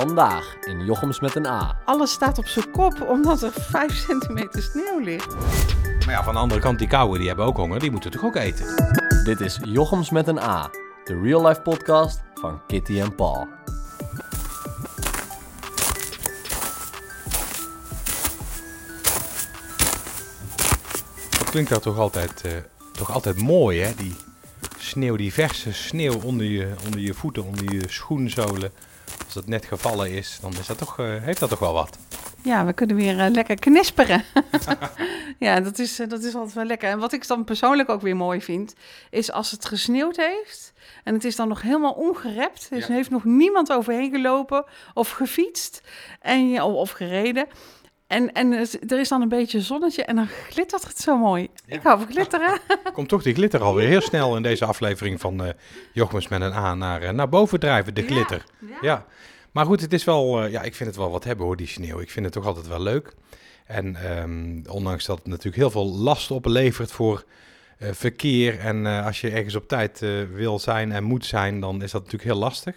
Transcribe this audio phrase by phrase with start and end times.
[0.00, 1.80] Vandaag in Jochems met een A.
[1.84, 5.34] Alles staat op zijn kop omdat er 5 centimeter sneeuw ligt.
[6.06, 8.24] Maar ja, van de andere kant, die kauwen die hebben ook honger, die moeten toch
[8.24, 8.66] ook eten?
[9.24, 10.70] Dit is Jochems met een A,
[11.04, 13.48] de real life podcast van Kitty en Paul.
[21.38, 22.52] Dat klinkt dat toch altijd, eh,
[22.92, 23.94] toch altijd mooi, hè?
[23.94, 24.16] Die
[24.78, 28.72] sneeuw, die verse sneeuw onder je, onder je voeten, onder je schoenzolen.
[29.34, 31.98] Als het net gevallen is, dan is dat toch, eh, heeft dat toch wel wat.
[32.42, 34.24] Ja, we kunnen weer eh, lekker knisperen.
[35.38, 36.88] ja, dat is, eh, dat is altijd wel lekker.
[36.90, 38.74] En wat ik dan persoonlijk ook weer mooi vind,
[39.10, 40.72] is als het gesneeuwd heeft
[41.04, 42.66] en het is dan nog helemaal ongerept.
[42.70, 42.88] Dus Ja.
[42.88, 44.64] er heeft nog niemand overheen gelopen
[44.94, 45.80] of gefietst
[46.20, 47.46] en, of gereden.
[48.10, 48.52] En, en
[48.88, 51.48] er is dan een beetje zonnetje en dan glittert het zo mooi.
[51.66, 52.58] Ik hou van glitteren.
[52.92, 55.54] Komt toch die glitter alweer heel snel in deze aflevering van
[55.92, 58.44] Jochems met een A naar, eh, naar boven drijven, de glitter.
[58.58, 58.76] ja.
[58.80, 59.06] Ja,
[59.52, 61.66] maar goed, het is wel, eh, ja, ik vind het wel wat hebben hoor, die
[61.66, 62.00] sneeuw.
[62.00, 63.14] Ik vind het toch altijd wel leuk.
[63.66, 67.24] En ehm, ondanks dat het natuurlijk heel veel last oplevert voor
[67.78, 68.58] verkeer.
[68.58, 69.98] En als je ergens op tijd
[70.32, 72.74] wil zijn en moet zijn, dan is dat natuurlijk heel lastig.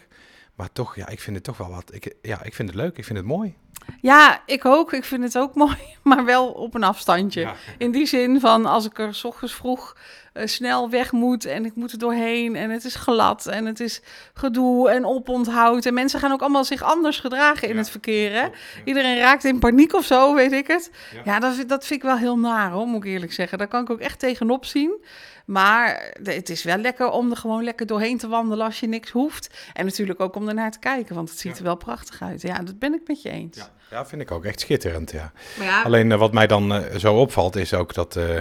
[0.55, 1.93] Maar toch, ja, ik vind het toch wel wat.
[1.93, 3.55] Ik, ja, ik vind het leuk, ik vind het mooi.
[4.01, 4.93] Ja, ik ook.
[4.93, 7.41] Ik vind het ook mooi, maar wel op een afstandje.
[7.41, 7.53] Ja.
[7.77, 9.95] In die zin van als ik er s ochtends vroeg
[10.33, 13.79] eh, snel weg moet en ik moet er doorheen en het is glad en het
[13.79, 14.01] is
[14.33, 15.85] gedoe en oponthoud.
[15.85, 17.79] En mensen gaan ook allemaal zich anders gedragen in Ja.
[17.79, 18.31] het verkeer.
[18.33, 18.47] Hè?
[18.85, 20.91] Iedereen raakt in paniek of zo, weet ik het.
[21.13, 21.21] Ja.
[21.25, 23.57] Ja, dat, vind- dat vind ik wel heel naar, hoor, moet ik eerlijk zeggen.
[23.57, 25.03] Daar kan ik ook echt tegenop zien.
[25.45, 29.11] Maar het is wel lekker om er gewoon lekker doorheen te wandelen als je niks
[29.11, 29.49] hoeft.
[29.73, 31.57] En natuurlijk ook om ernaar te kijken, want het ziet Ja.
[31.57, 32.41] er wel prachtig uit.
[32.41, 33.57] Ja, dat ben ik met je eens.
[33.57, 35.31] Ja, ja, vind ik ook echt schitterend, ja.
[35.57, 38.39] Maar ja, Alleen eh, wat mij dan eh, zo opvalt is ook dat eh,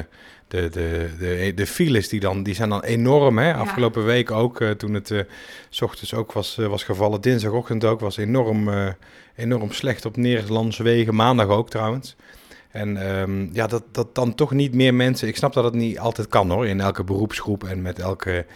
[0.52, 3.38] de, de, de, de files die, dan, die zijn dan enorm.
[3.38, 3.54] Hè?
[3.54, 5.20] Afgelopen week ook, eh, toen het eh,
[5.68, 8.70] s ochtends ook was, eh, was gevallen, dinsdagochtend ook, was enorm,
[9.34, 11.14] enorm slecht op Nederlandse wegen.
[11.14, 12.16] Maandag ook trouwens.
[12.70, 15.28] En ehm, ja, dat, dat dan toch niet meer mensen...
[15.28, 18.46] Ik snap dat het niet altijd kan hoor, in elke beroepsgroep en met elke...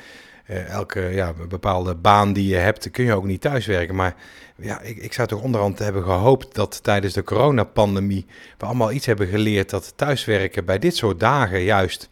[0.46, 3.94] eh, elke ja, bepaalde baan die je hebt, kun je ook niet thuiswerken.
[3.94, 4.14] Maar
[4.56, 8.26] ja, ik, ik zou toch onderhand hebben gehoopt dat tijdens de coronapandemie
[8.58, 12.08] we allemaal iets hebben geleerd dat thuiswerken bij dit soort dagen juist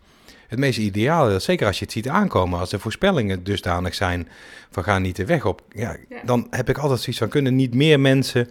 [0.49, 1.45] het meest ideale is.
[1.45, 4.29] Zeker als je het ziet aankomen, als de voorspellingen dusdanig zijn
[4.71, 5.63] van ga niet de weg op.
[5.69, 6.21] Ja, Ja.
[6.25, 8.49] Dan heb ik altijd zoiets van kunnen niet meer mensen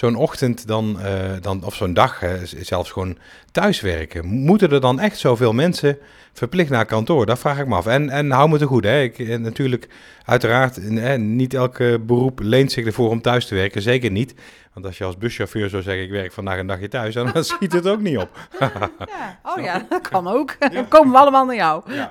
[0.00, 3.16] zo'n ochtend dan, eh, dan of zo'n dag, hè, zelfs gewoon
[3.52, 4.26] thuiswerken.
[4.26, 5.98] Moeten er dan echt zoveel mensen
[6.32, 7.26] verplicht naar kantoor?
[7.26, 7.86] Dat vraag ik me af.
[7.86, 9.02] En, en hou me te goed, hè.
[9.02, 9.88] Ik, eh, natuurlijk,
[10.24, 13.82] uiteraard, eh, niet elke beroep leent zich ervoor om thuis te werken.
[13.82, 14.34] Zeker niet.
[14.80, 17.72] Want als je als buschauffeur zou zeggen, ik werk vandaag een dagje thuis, dan schiet
[17.72, 18.28] het ook niet op.
[18.98, 19.38] Ja.
[19.42, 20.56] Oh ja, dat kan ook.
[20.72, 21.92] Dan komen we allemaal naar jou.
[21.92, 22.10] Ja.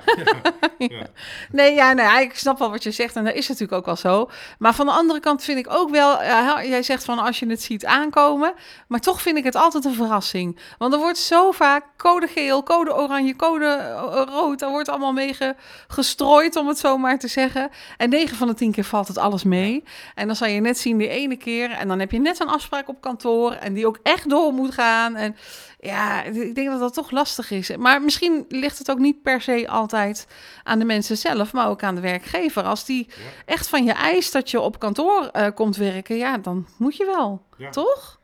[1.52, 3.86] Nee, ja, nou ja, ik snap wel wat je zegt en dat is natuurlijk ook
[3.86, 4.30] wel zo.
[4.60, 6.24] Maar van de andere kant vind ik ook wel,
[6.64, 8.54] jij zegt van als je het ziet aankomen,
[8.88, 10.60] maar toch vind ik het altijd een verrassing.
[10.78, 15.14] Want er wordt zo vaak code geel, code oranje, code eh, rood, daar wordt allemaal
[15.14, 15.56] mee ge-
[15.88, 17.70] gestrooid, om het zo maar te zeggen.
[17.98, 19.84] En 9 van de 10 keer valt het alles mee.
[20.16, 22.48] En dan zal je net zien die ene keer en dan heb je net een
[22.60, 25.16] afspraak op kantoor en die ook echt door moet gaan.
[25.16, 25.36] En
[25.80, 27.76] ja, ik denk dat dat toch lastig is.
[27.78, 30.28] Maar misschien ligt het ook niet per se altijd
[30.64, 32.64] aan de mensen zelf, maar ook aan de werkgever.
[32.64, 33.10] Als die
[33.46, 37.06] echt van je eist dat je op kantoor eh, komt werken, ja, dan moet je
[37.06, 37.70] wel, Ja.
[37.70, 38.18] toch?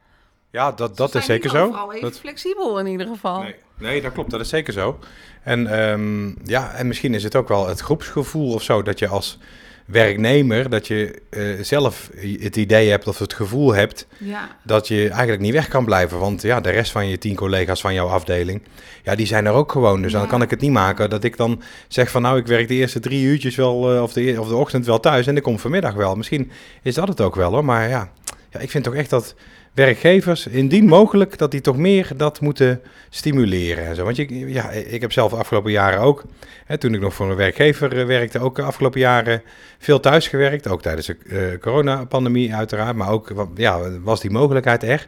[0.52, 1.66] Ja, dat, dat is zeker zo.
[1.68, 3.42] even Dat, flexibel in ieder geval.
[3.42, 4.32] nee, nee, dat klopt.
[4.32, 5.00] Dat is zeker zo.
[5.44, 9.08] En, ehm, ja, en misschien is het ook wel het groepsgevoel of zo dat je
[9.08, 9.38] als
[9.86, 12.10] werknemer, dat je eh, zelf
[12.40, 16.20] het idee hebt of het gevoel hebt Ja, dat je eigenlijk niet weg kan blijven.
[16.20, 18.62] Want ja, de rest van je tien collega's van jouw afdeling,
[19.04, 20.02] ja, die zijn er ook gewoon.
[20.02, 22.68] Dus dan kan ik het niet maken dat ik dan zeg van nou, ik werk
[22.68, 25.38] de eerste drie uurtjes wel, eh, of, de, e- of de ochtend wel thuis en
[25.38, 26.16] ik kom vanmiddag wel.
[26.16, 26.52] Misschien
[26.82, 27.66] is dat het ook wel hoor.
[27.66, 28.12] Maar ja,
[28.50, 29.36] ja ik vind toch echt dat
[29.76, 34.04] werkgevers, indien mogelijk, dat die toch meer dat moeten stimuleren en zo.
[34.04, 36.24] Want je, ja, ik heb zelf de afgelopen jaren ook,
[36.66, 39.42] hè, toen ik nog voor een werkgever eh, werkte, ook de afgelopen jaren
[39.78, 40.68] veel thuis gewerkt.
[40.68, 45.08] Ook tijdens de eh, coronapandemie uiteraard, maar ook ja, was die mogelijkheid er.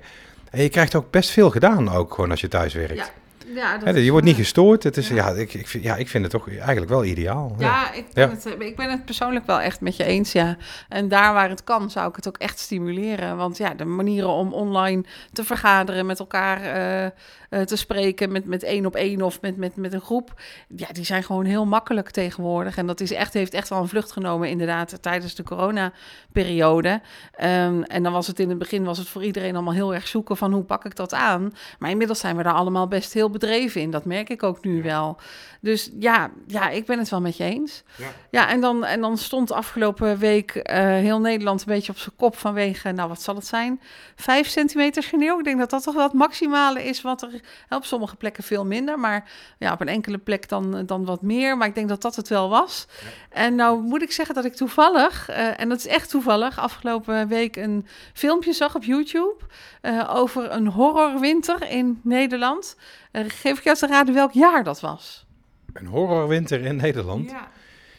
[0.50, 2.96] En je krijgt ook best veel gedaan, ook gewoon als je thuis werkt.
[2.96, 3.10] Ja,
[3.56, 4.44] ja, dat je wordt niet waar.
[4.44, 4.84] gestoord.
[4.84, 5.16] Het is, Ja.
[5.16, 5.30] ja.
[5.30, 7.56] ik, ik, vind, ja, ik vind het toch eigenlijk wel ideaal.
[7.58, 8.30] Ja, ik ben.
[8.30, 10.58] Het, eh, ik ben het persoonlijk wel echt met je eens, ja.
[10.90, 13.38] En daar waar het kan, zou ik het ook echt stimuleren.
[13.38, 15.04] Want ja, de manieren om online
[15.34, 17.10] te vergaderen, met elkaar eh,
[17.50, 20.42] eh, te spreken, met, met één op één of met, met, met een groep,
[20.76, 22.78] ja, die zijn gewoon heel makkelijk tegenwoordig.
[22.78, 27.02] En dat is echt, heeft echt wel een vlucht genomen, inderdaad, tijdens de coronaperiode.
[27.32, 30.08] Ehm, en dan was het in het begin was het voor iedereen allemaal heel erg
[30.08, 31.54] zoeken van hoe pak ik dat aan.
[31.80, 33.92] Maar inmiddels zijn we daar allemaal best heel bedreven in.
[33.92, 35.18] Dat merk ik ook nu wel.
[35.62, 37.84] Dus ja, ja, ik ben het wel met je eens.
[37.98, 38.08] Ja.
[38.30, 42.16] Ja, en dan, en dan stond afgelopen week eh, heel Nederland een beetje op zijn
[42.16, 43.82] kop vanwege, nou wat zal het zijn,
[44.16, 45.38] vijf centimeter sneeuw.
[45.38, 47.37] Ik denk dat dat toch wel het maximale is wat er,
[47.69, 51.57] op sommige plekken veel minder, maar ja, op een enkele plek dan, dan wat meer.
[51.57, 52.88] Maar ik denk dat dat het wel was.
[53.30, 57.28] En nou moet ik zeggen dat ik toevallig, eh, en dat is echt toevallig, afgelopen
[57.28, 59.36] week een filmpje zag op YouTube
[59.81, 62.75] eh, over een horrorwinter in Nederland.
[63.12, 65.25] Eh, geef ik jou te raden welk jaar dat was?
[65.74, 67.30] Een horrorwinter in Nederland.
[67.30, 67.48] Ja.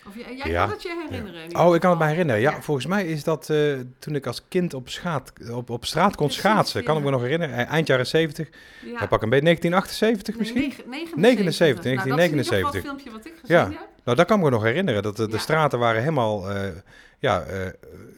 [0.08, 0.62] Of jij, jij Ja.
[0.62, 1.56] kan het je herinneren?
[1.66, 2.40] Oh, ik kan het me herinneren.
[2.42, 2.60] Ja, Ja.
[2.62, 3.58] volgens mij is dat eh,
[3.98, 6.84] toen ik als kind op, schaat, op, op straat kon Precies, schaatsen.
[6.84, 7.56] Kan ik me nog herinneren.
[7.56, 8.48] Eh, Eind jaren 70.
[8.84, 8.98] Ja.
[8.98, 10.60] Hij pak een beetje 1978 misschien.
[10.60, 10.70] Nee,
[11.00, 11.84] negen- 79, 79.
[11.84, 12.72] Nou, dat is 1979.
[12.72, 13.62] het filmpje wat ik gezien Ja.
[13.62, 13.88] heb.
[14.04, 15.02] Nou, dat kan ik me nog herinneren.
[15.02, 15.38] Dat de, de Ja.
[15.38, 16.68] straten waren helemaal eh,
[17.18, 17.66] ja, eh,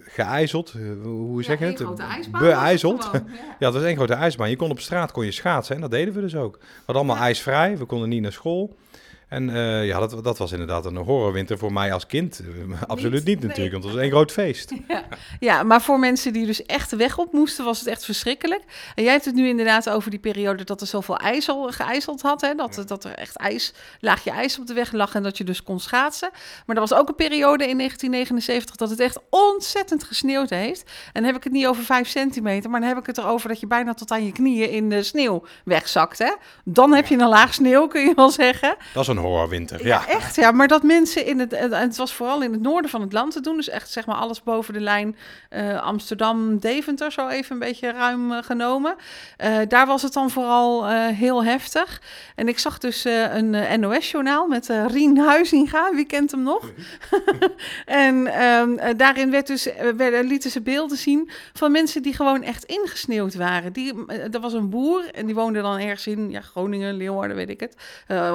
[0.05, 0.75] geijzeld.
[1.03, 2.31] Hoe zeg je Ja, het?
[2.31, 3.11] Beijzeld.
[3.13, 3.23] ja.
[3.35, 4.51] Ja, dat was één grote ijsbaan.
[4.51, 6.57] Je kon op straat kon je schaatsen en dat deden we dus ook.
[6.61, 7.23] We hadden allemaal Ja.
[7.23, 8.77] ijsvrij, we konden niet naar school.
[9.31, 12.41] En eh, ja, dat, dat was inderdaad een horrorwinter voor mij als kind.
[12.41, 14.73] Eh, Absoluut niet natuurlijk, want het was één groot feest.
[15.41, 18.63] Ja, maar voor mensen die dus echt de weg op moesten, was het echt verschrikkelijk.
[18.95, 22.41] En jij hebt het nu inderdaad over die periode dat er zoveel ijzel geijzeld had.
[22.41, 22.55] Hè?
[22.55, 25.63] Dat, dat er echt ijs, laagje ijs op de weg lag en dat je dus
[25.63, 26.31] kon schaatsen.
[26.67, 30.83] Maar er was ook een periode in 1979 dat het echt ontzettend gesneeuwd heeft.
[30.83, 33.49] En dan heb ik het niet over vijf centimeter, maar dan heb ik het erover
[33.49, 36.19] dat je bijna tot aan je knieën in de sneeuw wegzakt.
[36.19, 36.35] Hè?
[36.65, 38.77] Dan heb je een laag sneeuw, kun je wel zeggen.
[38.93, 40.09] Dat is een horrorwinter, Ja, ja.
[40.09, 40.37] echt.
[40.37, 41.53] Ja, maar dat mensen in het.
[41.53, 43.57] En het was vooral in het noorden van het land te doen.
[43.57, 45.17] Dus echt zeg maar alles boven de lijn
[45.49, 48.95] eh, Amsterdam-Deventer, zo even een beetje ruim eh, genomen.
[49.37, 52.03] Eh, daar was het dan vooral heel heftig.
[52.35, 55.95] En ik zag dus een NOS-journaal met Rien Huizinga.
[55.95, 56.71] Wie kent hem nog?
[57.87, 62.43] en ehm, eh, daarin werd dus, werden, lieten ze beelden zien van mensen die gewoon
[62.43, 63.73] echt ingesneeuwd waren.
[63.73, 67.49] Die, er was een boer en die woonde dan ergens in ja, Groningen, Leeuwarden, weet
[67.49, 67.77] ik het.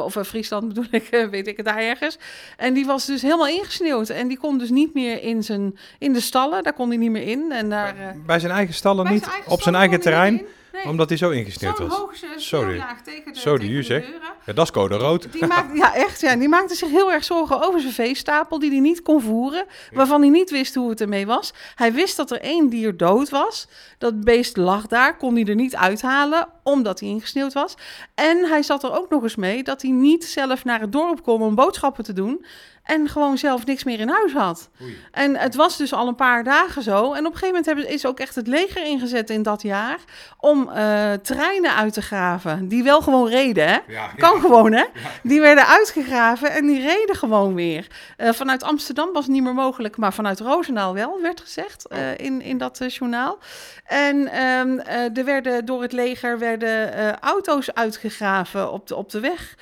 [0.04, 2.18] Of Friesland bedoel ik, eh, weet ik het daar ergens.
[2.58, 4.10] En die was dus helemaal ingesneeuwd.
[4.10, 7.12] En die kon dus niet meer in, zijn, in de stallen, daar kon hij niet
[7.12, 7.52] meer in.
[7.52, 10.46] En daar, eh, Bij zijn eigen stallen niet, zijn eigen op zijn eigen terrein, in.
[10.76, 10.92] Nee.
[10.92, 12.02] omdat hij zo ingesneeuwd was.
[12.36, 12.66] Sorry.
[12.66, 14.34] sneeuwlaag tegen de, Sorry, tegen de deuren.
[14.46, 15.32] Ja, dat is code rood.
[15.32, 16.22] Die maakte, ja, echt.
[16.22, 19.66] Ja, die maakte zich heel erg zorgen over zijn veestapel die hij niet kon voeren.
[19.94, 21.54] Waarvan hij niet wist hoe het ermee was.
[21.76, 23.68] Hij wist dat er één dier dood was.
[23.98, 27.76] Dat beest lag daar, kon hij er niet uithalen, omdat hij ingesneeuwd was.
[28.16, 31.24] En hij zat er ook nog eens mee dat hij niet zelf naar het dorp
[31.24, 32.46] kon om boodschappen te doen.
[32.84, 34.70] En gewoon zelf niks meer in huis had.
[35.12, 36.96] En het was dus al een paar dagen zo.
[36.96, 40.00] En op een gegeven moment hebben, is ook echt het leger ingezet in dat jaar.
[40.40, 42.68] om eh, treinen uit te graven.
[42.68, 43.80] Die wel gewoon reden, hè?
[43.88, 44.86] Ja, Kan gewoon, hè?
[45.24, 47.88] Die werden uitgegraven en die reden gewoon weer.
[48.18, 52.18] Eh, vanuit Amsterdam was het niet meer mogelijk, maar vanuit Roosendaal wel, werd gezegd eh,
[52.18, 53.38] in, in dat journaal.
[53.86, 59.20] En ehm, eh, er werden door het leger werden, auto's uitgegraven op de, op de
[59.20, 59.56] weg.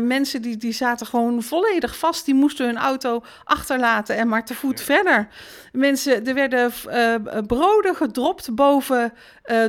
[0.00, 2.24] Mensen die, die zaten gewoon volledig vast.
[2.24, 5.28] Die moesten hun auto achterlaten en maar te voet verder.
[5.72, 6.72] Mensen, er werden
[7.46, 9.12] broden gedropt boven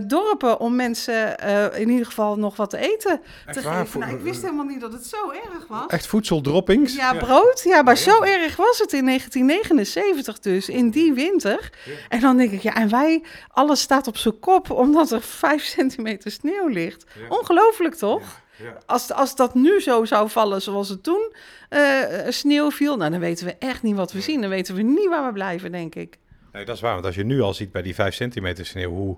[0.08, 3.86] dorpen om mensen eh, in ieder geval nog wat te eten Echt te waar?
[3.86, 4.00] geven.
[4.00, 5.88] Nou, ik wist helemaal niet dat het zo erg was.
[5.88, 6.96] Echt voedseldroppings?
[6.96, 7.62] Ja, brood.
[7.64, 11.70] Ja, maar zo erg was het in 1979 dus, in die winter.
[12.10, 15.64] En dan denk ik, ja, en wij, alles staat op zijn kop omdat er vijf
[15.78, 17.06] centimeter sneeuw ligt.
[17.30, 18.42] Ongelooflijk toch?
[18.58, 18.78] Ja.
[18.86, 21.34] Als, als dat nu zo zou vallen zoals het toen
[21.70, 24.42] eh, sneeuw viel, nou, dan weten we echt niet wat we zien.
[24.42, 26.18] Dan weten we niet waar we blijven, denk ik.
[26.52, 26.94] Nee, dat is waar.
[26.94, 29.18] Want als je nu al ziet bij die 5 centimeter sneeuw hoe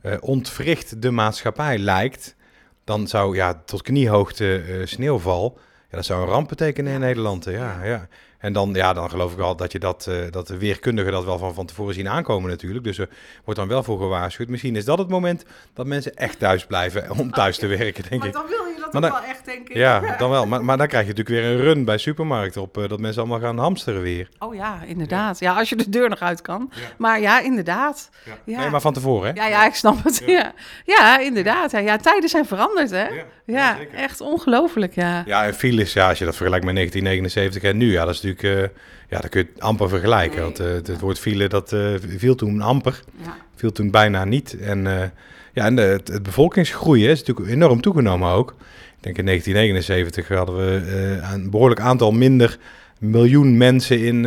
[0.00, 2.36] eh, ontwricht de maatschappij lijkt,
[2.84, 5.58] dan zou ja, tot kniehoogte eh, sneeuwval,
[5.90, 7.44] ja, dat zou een ramp betekenen in Nederland.
[7.44, 7.50] hè.
[7.50, 8.08] Ja, ja.
[8.38, 11.24] En dan, ja, dan geloof ik wel dat, je dat, eh, dat de weerkundigen dat
[11.24, 12.84] wel van, van tevoren zien aankomen natuurlijk.
[12.84, 13.08] Dus er
[13.44, 14.48] wordt dan wel voor gewaarschuwd.
[14.48, 18.24] Misschien is dat het moment dat mensen echt thuis blijven om thuis te werken, denk
[18.24, 18.32] ik.
[18.32, 19.76] dan wil je dat Maar ook dan- wel echt, denk ik.
[19.76, 20.46] Ja, dan wel.
[20.46, 23.20] Maar, maar dan krijg je natuurlijk weer een run bij supermarkten op eh, dat mensen
[23.22, 24.28] allemaal gaan hamsteren weer.
[24.38, 25.38] Oh ja, inderdaad.
[25.38, 26.70] Ja, als je de deur nog uit kan.
[26.98, 28.10] Maar ja, inderdaad.
[28.44, 28.58] Ja.
[28.58, 29.42] Nee, maar van tevoren, hè?
[29.42, 30.22] Ja, ja, ik snap het.
[30.26, 30.52] Ja,
[30.96, 31.70] ja inderdaad.
[31.70, 31.96] Ja.
[31.96, 33.06] tijden zijn veranderd, hè?
[33.44, 35.22] Ja, echt ongelooflijk, ja.
[35.26, 38.14] Ja, en files, ja, als je dat vergelijkt met 1979 en nu, ja, dat is
[38.14, 38.60] natuurlijk, eh,
[39.08, 40.36] ja, dat kun je amper vergelijken.
[40.36, 40.44] Nee.
[40.44, 43.36] Want eh, het, het woord file, dat eh, viel toen amper, ja.
[43.54, 44.58] viel toen bijna niet.
[44.60, 45.12] En
[45.52, 48.50] ja, en de, het, het bevolkingsgroei hè, is natuurlijk enorm toegenomen ook.
[48.96, 52.58] Ik denk in 1979 hadden we een behoorlijk aantal minder
[52.98, 54.24] miljoen mensen in,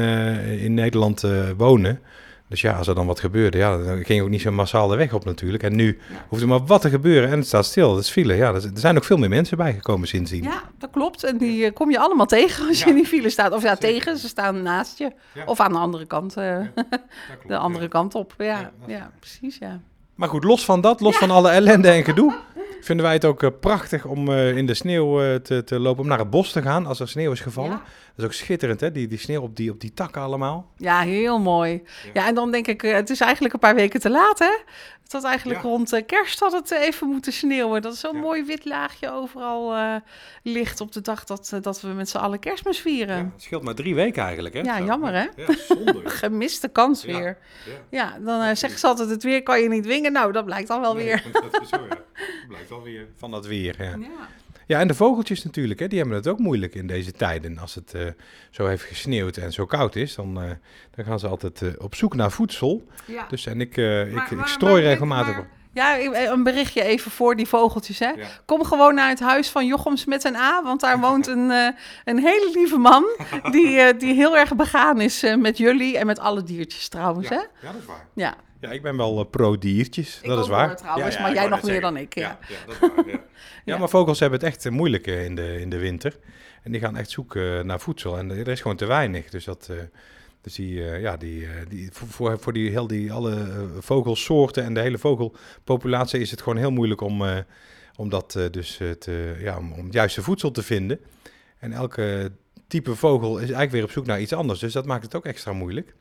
[0.59, 1.23] in Nederland
[1.57, 1.99] wonen.
[2.51, 4.87] Dus ja, als er dan wat gebeurde, ja, dan ging je ook niet zo massaal
[4.87, 5.63] de weg op natuurlijk.
[5.63, 7.93] En nu hoeft er maar wat te gebeuren en het staat stil.
[7.93, 8.35] Dat is file.
[8.35, 10.43] Ja, er zijn ook veel meer mensen bijgekomen sindsdien.
[10.43, 11.23] Ja, dat klopt.
[11.23, 13.51] En die eh, kom je allemaal tegen als je in die file staat.
[13.51, 15.11] Of ja, tegen, ze staan naast je.
[15.33, 15.43] Ja.
[15.45, 16.59] Of aan de andere kant, eh,
[17.47, 18.33] de andere kant op.
[18.37, 19.79] Ja, Ja, precies, ja.
[20.15, 22.35] Maar goed, los van dat, los van alle ellende en gedoe.
[22.81, 26.07] vinden wij het ook eh, prachtig om eh, in de sneeuw te, te lopen, om
[26.07, 27.81] naar het bos te gaan als er sneeuw is gevallen.
[28.21, 28.91] Is ook schitterend, hè?
[28.91, 30.71] Die, die sneeuw op die, op die takken allemaal.
[30.77, 31.83] Ja, heel mooi.
[32.13, 32.27] Ja.
[32.27, 34.57] en dan denk ik, eh, het is eigenlijk een paar weken te laat, hè?
[35.03, 35.67] Het had eigenlijk Ja.
[35.69, 37.81] rond eh, kerst had het eh, even moeten sneeuwen.
[37.81, 38.21] Dat is zo'n Ja.
[38.21, 39.73] mooi wit laagje overal
[40.43, 43.17] ligt op de dag dat, dat we met z'n allen kerstmis vieren.
[43.17, 44.61] Ja, het scheelt maar drie weken eigenlijk, hè?
[44.61, 44.83] Ja, Zo.
[44.85, 45.25] jammer, hè?
[46.21, 47.37] Gemiste kans weer.
[47.65, 47.71] Ja.
[47.89, 50.11] Ja, dan eh zeggen ze altijd, het weer kan je niet dwingen.
[50.11, 51.23] Nou, dat blijkt dan wel Nee, weer.
[51.31, 51.87] dat is zo, ja.
[52.41, 53.89] Dat blijkt wel weer van dat weer, ja.
[53.89, 54.27] Ja.
[54.67, 57.57] Ja, en de vogeltjes natuurlijk, hè, die hebben het ook moeilijk in deze tijden.
[57.57, 58.01] Als het eh,
[58.51, 60.49] zo heeft gesneeuwd en zo koud is, dan, eh,
[60.95, 62.87] dan gaan ze altijd eh, op zoek naar voedsel.
[63.05, 63.25] Ja.
[63.29, 65.45] Dus en ik, eh, ik, Maar- ik maar- strooi maar- regelmatig op.
[65.73, 65.99] Ja,
[66.31, 68.09] een berichtje even voor die vogeltjes, hè.
[68.09, 68.27] Ja.
[68.45, 71.67] Kom gewoon naar het huis van Jochems met een A, want daar woont een, eh,
[72.05, 73.05] een hele lieve man
[73.51, 77.29] die, eh, die heel erg begaan is eh, met jullie en met alle diertjes trouwens,
[77.29, 77.35] hè.
[77.35, 78.07] Ja, dat is waar.
[78.15, 80.75] Ja, Ja, ik ben wel pro-diertjes, dat is waar.
[80.75, 81.93] trouwens, Ja, ja, maar ik jij nog meer zeggen.
[81.93, 82.37] dan ik, Ja, ja.
[82.47, 83.20] ja, dat is waar.
[83.65, 83.77] Ja.
[83.77, 86.17] Maar vogels hebben het echt eh, moeilijk eh, in de, in de winter.
[86.63, 88.17] En die gaan echt zoeken naar voedsel.
[88.17, 89.29] En er is gewoon te weinig.
[89.29, 89.77] Dus, dat, eh,
[90.41, 94.63] dus die, eh, ja, die, eh, die, voor- voor, die, heel die, alle eh, vogelsoorten
[94.63, 97.37] en de hele vogelpopulatie is het gewoon heel moeilijk om, eh,
[97.95, 100.99] om, dat, eh, dus, eh, te, ja, om, om het juiste voedsel te vinden.
[101.59, 102.31] En elke
[102.67, 104.59] type vogel is eigenlijk weer op zoek naar iets anders.
[104.59, 105.93] Dus dat maakt het ook extra moeilijk.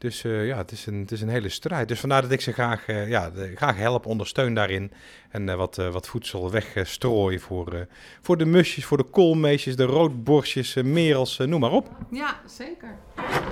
[0.00, 1.88] Dus ja, het is, een, het is een hele strijd.
[1.88, 4.92] Dus vandaar dat ik ze graag, eh, ja, de- graag help, ondersteun daarin.
[5.30, 7.86] En eh, wat, wat voedsel wegstrooi voor,
[8.22, 11.88] voor de musjes, voor de koolmeesjes, de roodborstjes, merels, noem maar op.
[12.10, 12.94] Ja, zeker.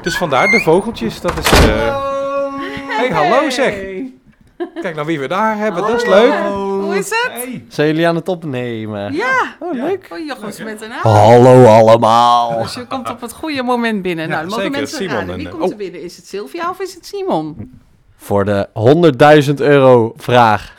[0.03, 1.21] Dus vandaar de vogeltjes.
[1.21, 1.51] Dat is.
[1.53, 2.07] eh,
[2.89, 3.75] Hey, hallo zeg.
[4.83, 6.33] Kijk nou wie we daar hebben, dat is leuk.
[6.89, 7.31] Hoe is het?
[7.33, 7.65] Hey.
[7.69, 9.13] Zijn jullie aan het opnemen?
[9.13, 9.57] Ja.
[9.59, 10.07] Oh, leuk.
[10.13, 11.01] Oh, Jochems met een A.
[11.03, 12.63] Hallo allemaal.
[12.63, 14.29] Dus je komt op het goede moment binnen.
[14.29, 14.79] Ja, nou, dan mogen zeker.
[14.79, 15.37] mensen Simon raden.
[15.37, 15.71] Wie eh, komt oh.
[15.71, 16.03] er binnen?
[16.03, 17.81] Is het Sylvia of is het Simon?
[18.17, 18.69] Voor de
[19.49, 20.75] 100.000 euro vraag.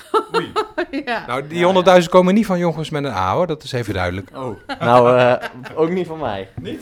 [1.06, 1.24] ja.
[1.28, 4.30] Nou, die 100.000 komen niet van jongens met een A hoor, dat is even duidelijk.
[4.36, 4.58] Oh.
[4.80, 5.34] Nou, eh,
[5.76, 6.50] ook niet van mij.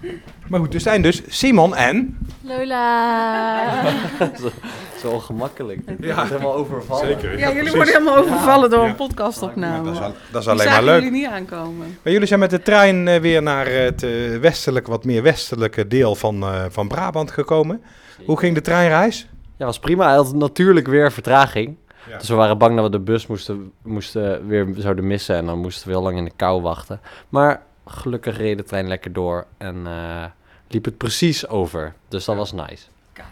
[0.50, 2.18] Maar goed, er zijn dus Simon en.
[2.42, 3.82] Lola.
[5.00, 5.80] Zo ongemakkelijk.
[5.86, 6.24] Ik Ja.
[6.26, 7.38] helemaal overvallen.
[7.38, 8.88] ja, jullie worden helemaal overvallen door Ja.
[8.88, 9.84] een podcastopname.
[9.84, 11.02] Dat is, al- dat is Die alleen maar leuk.
[11.02, 11.98] jullie niet aankomen.
[12.02, 15.86] Maar jullie zijn met de trein eh, weer naar het eh, westelijk, wat meer westelijke
[15.86, 17.82] deel van, eh, van Brabant gekomen.
[18.24, 19.28] Hoe ging de treinreis?
[19.56, 20.04] Ja, was prima.
[20.06, 21.76] Hij had natuurlijk weer vertraging.
[22.08, 22.18] Ja.
[22.18, 25.36] Dus we waren bang dat we de bus moesten, moesten weer zouden missen.
[25.36, 27.00] En dan moesten we heel lang in de kou wachten.
[27.28, 29.46] Maar gelukkig reed de trein lekker door.
[29.58, 30.24] En eh,
[30.70, 31.94] liep het precies over.
[32.08, 32.84] Dus dat was nice.
[33.12, 33.26] Kijk.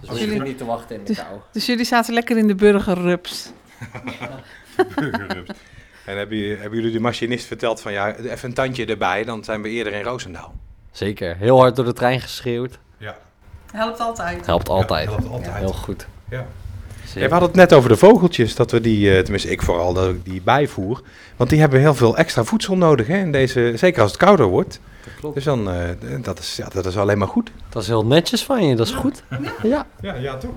[0.00, 1.40] Dus jullie- niet te wachten in de kou.
[1.52, 3.50] Dus jullie zaten lekker in de burgerrups.
[6.04, 9.44] En hebben, jullie- hebben jullie de machinist verteld van ja, even een tandje erbij, dan
[9.44, 10.54] zijn we eerder in Roosendaal.
[10.90, 11.36] Zeker.
[11.36, 12.78] Heel hard door de trein geschreeuwd.
[12.98, 13.16] Ja,
[13.72, 14.46] Helpt altijd.
[14.46, 15.08] Helpt altijd.
[15.08, 15.54] helpt altijd.
[15.54, 16.06] Heel goed.
[16.28, 16.46] Ja.
[17.14, 19.92] Ja, we hadden het net over de vogeltjes, dat we die, eh, tenminste ik vooral,
[19.92, 21.02] dat ik die bijvoer.
[21.36, 24.46] Want die hebben heel veel extra voedsel nodig, hè, in deze, zeker als het kouder
[24.46, 24.80] wordt.
[25.04, 25.34] Dat klopt.
[25.34, 25.88] Dus dan, eh,
[26.22, 27.50] dat, is, ja, dat is alleen maar goed.
[27.68, 28.76] Dat is heel netjes van je.
[28.76, 29.22] Dat is goed.
[29.62, 29.86] Ja.
[30.00, 30.54] Ja, ja toch?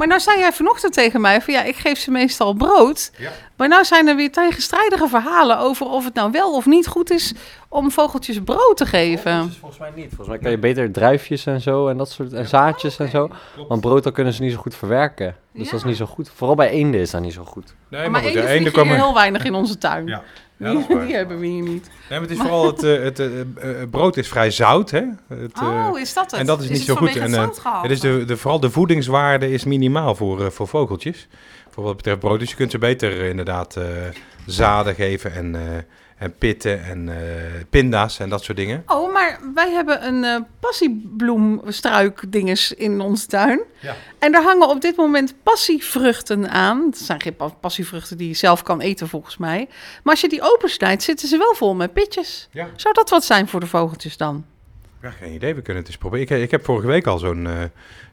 [0.00, 3.10] Maar nou zei jij vanochtend tegen mij van ja, ik geef ze meestal brood.
[3.18, 3.30] Ja.
[3.56, 7.10] Maar nou zijn er weer tegenstrijdige verhalen over of het nou wel of niet goed
[7.10, 7.34] is
[7.68, 9.52] om vogeltjes brood te geven.
[9.58, 10.08] volgens mij niet.
[10.08, 13.30] Volgens mij kan je beter druifjes en zo en dat soort en zaadjes en zo.
[13.68, 15.36] Want brood dan kunnen ze niet zo goed verwerken.
[15.52, 15.70] Dus Ja.
[15.70, 16.30] dat is niet zo goed.
[16.34, 17.74] Vooral bij eenden is dat niet zo goed.
[17.88, 18.96] Nee, maar vind ene je komen...
[18.96, 20.06] heel weinig in onze tuin.
[20.06, 20.22] Ja,
[20.60, 21.06] ja, dat is die, waar.
[21.06, 21.90] die hebben we hier niet.
[22.08, 25.02] Nee, maar het is vooral het, eh, het eh, eh, brood is vrij zout, hè?
[25.28, 26.40] Het, oh, is dat het?
[26.40, 27.16] en dat is niet zo goed.
[27.16, 31.28] En, het is de, de, vooral de voedingswaarde is minimaal voor, voor vogeltjes.
[31.70, 32.38] Voor wat betreft brood.
[32.38, 33.78] Dus je kunt ze beter inderdaad
[34.46, 35.56] zaden geven en,
[36.20, 37.16] en pitten en eh,
[37.70, 38.82] pinda's en dat soort dingen.
[38.86, 43.60] Oh, maar wij hebben een eh passiebloemstruik dinges in onze tuin.
[43.80, 43.96] Ja.
[44.18, 46.86] En daar hangen op dit moment passievruchten aan.
[46.86, 49.68] Het zijn geen pa- passievruchten die je zelf kan eten volgens mij.
[50.02, 52.48] Maar als je die opensnijdt, zitten ze wel vol met pitjes.
[52.50, 52.68] Ja.
[52.76, 54.44] Zou dat wat zijn voor de vogeltjes dan?
[55.02, 55.54] Ja, geen idee.
[55.54, 56.36] We kunnen het eens proberen.
[56.36, 57.52] Ik, ik heb vorige week al zo'n eh,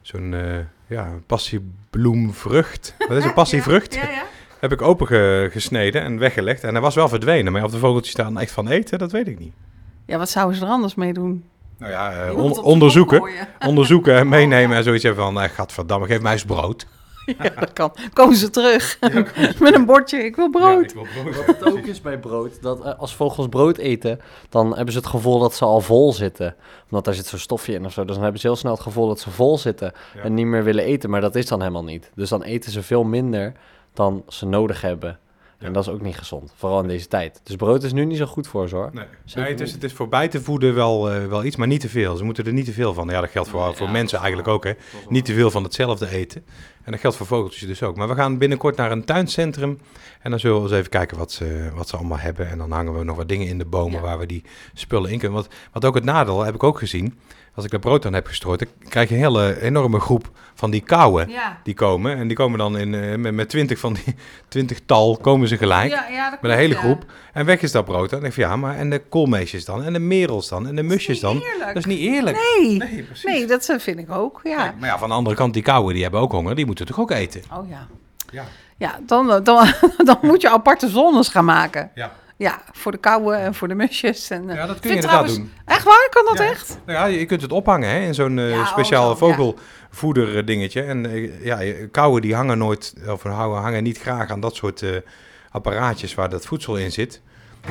[0.02, 2.94] zo'n eh, ja, passiebloemvrucht.
[3.08, 3.94] Wat is een passievrucht?
[3.94, 4.22] Ja, ja.
[4.60, 6.64] Heb ik opengesneden en weggelegd.
[6.64, 7.52] En hij was wel verdwenen.
[7.52, 9.52] Maar of de vogeltjes daar dan echt van eten, dat weet ik niet.
[10.06, 11.44] Ja, wat zouden ze er anders mee doen?
[11.78, 13.30] Nou ja, eh, on- onderzoeken.
[13.66, 16.86] onderzoeken en meenemen en zoiets hebben van, eh, gadverdamme, geef mij eens brood.
[17.42, 17.92] Ja, dat kan.
[18.12, 18.98] Komen ze terug
[19.60, 20.18] met een bordje.
[20.24, 20.92] Ik wil brood.
[20.92, 21.36] wil brood.
[21.36, 24.98] Wat het ook is bij brood, dat eh, als vogels brood eten, dan hebben ze
[24.98, 26.54] het gevoel dat ze al vol zitten.
[26.84, 28.04] Omdat daar zit zo'n stofje in of zo.
[28.04, 30.20] Dus dan hebben ze heel snel het gevoel dat ze vol zitten Ja.
[30.22, 31.10] en niet meer willen eten.
[31.10, 32.10] Maar dat is dan helemaal niet.
[32.14, 33.52] Dus dan eten ze veel minder
[33.92, 35.18] dan ze nodig hebben.
[35.58, 35.66] Ja.
[35.66, 37.40] En dat is ook niet gezond, vooral in deze tijd.
[37.44, 38.90] Dus brood is nu niet zo goed voor ze hoor.
[38.92, 39.04] Nee,
[39.46, 41.88] het, is, het is voor bij te voeden wel, eh, wel iets, maar niet te
[41.88, 42.16] veel.
[42.16, 43.08] Ze moeten er niet te veel van.
[43.08, 44.64] Ja, dat geldt voor, Nee, voor ja, mensen eigenlijk ook.
[44.64, 44.72] Hè.
[45.08, 46.44] Niet te veel van hetzelfde eten.
[46.82, 47.96] En dat geldt voor vogeltjes dus ook.
[47.96, 49.80] Maar we gaan binnenkort naar een tuincentrum.
[50.20, 52.48] En dan zullen we eens even kijken wat ze, wat ze allemaal hebben.
[52.48, 54.00] En dan hangen we nog wat dingen in de bomen Ja.
[54.00, 55.36] waar we die spullen in kunnen.
[55.36, 57.18] Want wat ook het nadeel, heb ik ook gezien.
[57.58, 60.70] Als ik dat brood dan heb gestrooid, dan krijg je een hele enorme groep van
[60.70, 61.30] die kauwen.
[61.30, 61.60] Ja.
[61.62, 62.16] Die komen.
[62.16, 64.14] En die komen dan in, eh, met, met twintig van die
[64.48, 65.90] twintigtal komen ze gelijk.
[65.90, 66.80] Ja, ja, dat Met een hele ja.
[66.80, 67.04] groep.
[67.32, 68.10] En weg is dat brood.
[68.10, 69.84] Dan denk ik van ja, maar en de koolmeesjes dan?
[69.84, 70.66] En de merels dan?
[70.66, 71.40] En de musjes dan?
[71.40, 71.66] Eerlijk.
[71.66, 72.36] Dat is niet eerlijk.
[72.36, 72.76] Nee.
[72.76, 73.24] Nee, precies.
[73.24, 74.40] Nee, dat vind ik ook.
[74.44, 74.62] Ja.
[74.62, 76.54] Nee, maar ja, van de andere kant, die kauwen, die hebben ook honger.
[76.54, 77.42] Die moeten toch ook eten?
[77.52, 77.86] Oh ja.
[78.30, 78.44] Ja.
[78.76, 79.72] Ja, dan, dan,
[80.04, 81.90] dan moet je aparte zones gaan maken.
[81.94, 84.30] Ja, Ja, voor de kauwen en voor de musjes.
[84.30, 85.52] En, eh, ja dat kun je inderdaad trouwens- doen.
[85.64, 86.08] Echt waar?
[86.10, 86.44] Kan dat Ja.
[86.44, 86.78] echt?
[86.86, 89.16] Nou ja, je kunt het ophangen hè, in zo'n eh, oh, speciaal ja.
[89.16, 90.82] vogelvoeder dingetje.
[90.82, 94.84] En eh, ja, kauwen die hangen nooit, of hangen niet graag aan dat soort
[95.50, 97.20] apparaatjes waar dat voedsel in zit.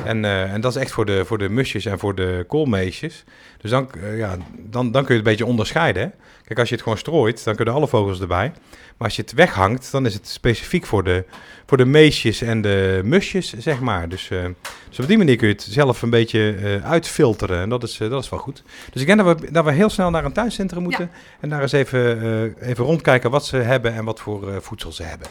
[0.04, 3.24] En, en dat is echt voor de, voor de musjes en voor de koolmeesjes.
[3.58, 6.02] Dus dan, ja, dan, dan kun je het een beetje onderscheiden.
[6.02, 6.08] Hè?
[6.44, 8.52] Kijk, als je het gewoon strooit, dan kunnen alle vogels erbij.
[8.98, 11.24] Maar als je het weghangt, dan is het specifiek voor de,
[11.66, 14.08] voor de meesjes en de musjes, zeg maar.
[14.08, 14.44] Dus, eh,
[14.88, 17.60] dus op die manier kun je het zelf een beetje eh, uitfilteren.
[17.60, 18.62] En dat is, eh, dat is wel goed.
[18.92, 21.10] Dus ik denk dat we, dat we heel snel naar een tuincentrum moeten.
[21.40, 22.22] En daar eens even,
[22.60, 25.28] eh, even rondkijken wat ze hebben en wat voor eh, voedsel ze hebben.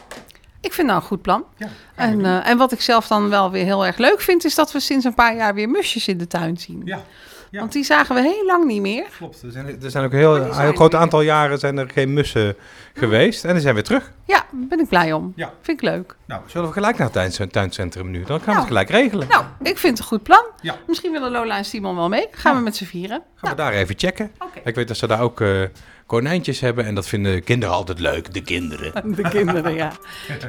[0.60, 1.44] Ik vind nou een goed plan.
[1.56, 4.54] Ja, En, eh, en wat ik zelf dan wel weer heel erg leuk vind, is
[4.54, 6.82] dat we sinds een paar jaar weer musjes in de tuin zien.
[6.84, 7.04] ja,
[7.50, 7.60] ja.
[7.60, 9.06] Want die zagen we heel lang niet meer.
[9.16, 9.42] klopt.
[9.42, 11.00] Er zijn, er zijn ook een heel, een groot weer.
[11.00, 12.56] aantal jaren zijn er geen mussen
[12.94, 13.44] geweest.
[13.44, 14.12] En die zijn weer terug.
[14.24, 15.32] Ja, daar ben ik blij om.
[15.36, 15.52] Ja.
[15.62, 16.14] Vind ik leuk.
[16.26, 18.18] Nou, zullen we gelijk naar het tuin- tuincentrum nu?
[18.24, 18.58] Dan gaan we Nou.
[18.58, 19.28] het gelijk regelen.
[19.28, 20.44] Nou, ik vind het een goed plan.
[20.60, 20.76] Ja.
[20.86, 22.26] Misschien willen Lola en Simon wel mee.
[22.30, 22.58] Gaan Ja.
[22.58, 23.22] we met z'n vieren.
[23.34, 24.30] Gaan we daar even checken.
[24.38, 24.60] Oké.
[24.64, 25.62] Ik weet dat ze daar ook eh,
[26.06, 26.84] konijntjes hebben.
[26.84, 28.92] En dat vinden kinderen altijd leuk, de kinderen.
[29.16, 29.92] De kinderen, ja.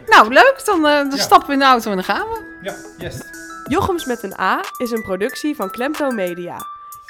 [0.08, 0.62] nou, leuk.
[0.66, 1.18] Dan, eh, dan Ja.
[1.18, 2.58] stappen we in de auto en dan gaan we.
[2.64, 3.22] Ja, yes.
[3.68, 6.58] Jochems met een A is een productie van Klemto Media.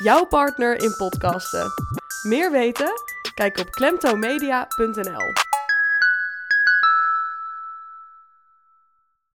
[0.04, 1.72] Jouw partner in podcasten.
[2.22, 2.92] Meer weten?
[3.34, 5.49] Kijk op klemtomedia.nl.